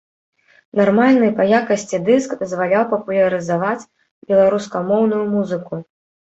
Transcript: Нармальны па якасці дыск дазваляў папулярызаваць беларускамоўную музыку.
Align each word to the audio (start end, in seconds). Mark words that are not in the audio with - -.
Нармальны 0.79 1.27
па 1.39 1.45
якасці 1.57 1.99
дыск 2.07 2.33
дазваляў 2.39 2.87
папулярызаваць 2.95 3.89
беларускамоўную 4.33 5.23
музыку. 5.37 5.73